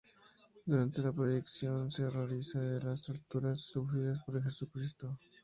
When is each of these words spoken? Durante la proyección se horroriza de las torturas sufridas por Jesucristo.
Durante 0.65 0.99
la 1.03 1.11
proyección 1.11 1.91
se 1.91 2.05
horroriza 2.05 2.59
de 2.59 2.81
las 2.81 3.03
torturas 3.03 3.59
sufridas 3.61 4.17
por 4.25 4.43
Jesucristo. 4.43 5.19